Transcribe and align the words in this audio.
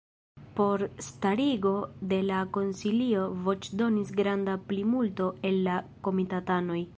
Por 0.59 0.83
starigo 1.09 1.73
de 2.13 2.19
la 2.29 2.39
konsilio 2.57 3.27
voĉdonis 3.49 4.15
granda 4.21 4.57
plimulto 4.73 5.29
el 5.51 5.63
la 5.69 5.77
komitatanoj. 6.09 6.81